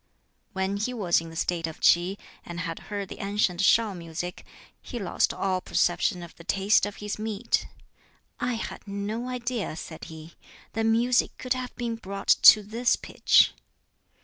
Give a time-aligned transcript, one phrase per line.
[0.53, 4.43] When he was in the State of Ts'i, and had heard the ancient Shau music,
[4.81, 7.67] he lost all perception of the taste of his meat.
[8.39, 10.33] "I had no idea," said he,
[10.73, 13.53] "that music could have been brought to this pitch."